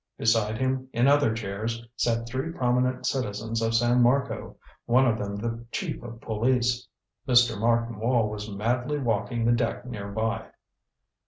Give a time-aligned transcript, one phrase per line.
[0.17, 5.35] Beside him, in other chairs, sat three prominent citizens of San Marco one of them
[5.35, 6.87] the chief of police.
[7.27, 7.55] Mr.
[7.59, 10.47] Martin Wall was madly walking the deck near by.